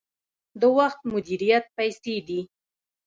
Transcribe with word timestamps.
د 0.59 0.61
وخت 0.77 0.99
مدیریت 1.13 1.65
پیسې 1.77 2.15
دي 2.27 2.41